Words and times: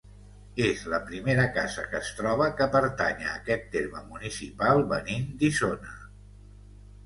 És 0.67 0.79
la 0.93 0.99
primera 1.09 1.43
casa 1.57 1.83
que 1.91 1.99
es 1.99 2.09
troba 2.21 2.49
que 2.61 2.67
pertany 2.77 3.23
a 3.27 3.35
aquest 3.35 3.69
terme 3.77 4.03
municipal 4.11 4.85
venint 4.97 5.33
d'Isona. 5.45 5.97